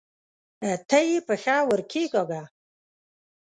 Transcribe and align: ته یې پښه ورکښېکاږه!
ته 0.89 0.97
یې 1.07 1.17
پښه 1.27 1.57
ورکښېکاږه! 1.69 2.41